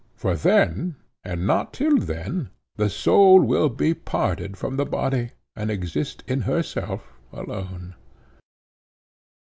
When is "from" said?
4.57-4.75